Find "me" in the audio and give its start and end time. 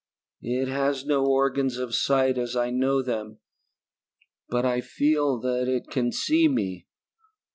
6.47-6.87